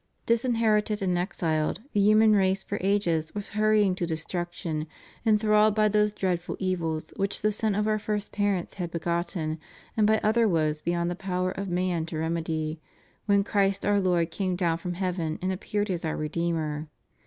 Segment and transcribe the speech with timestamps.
[0.25, 4.87] Disinherited and exiled, the human race for ages was hurrying to destruction,
[5.27, 9.59] enthralled by those dreadful evils which the sin of our first parents had begotten
[9.95, 12.81] and by other woes beyond the power of man to remedy,
[13.27, 16.87] when Christ our Lord came down from heaven and appeared as our Redeemer.